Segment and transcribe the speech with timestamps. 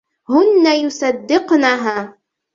[0.29, 2.17] هن يصدقنها.